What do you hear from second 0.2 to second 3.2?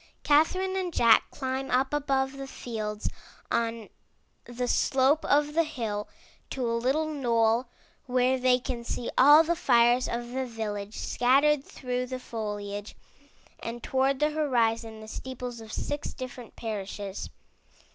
Catherine and Jack climb up above the fields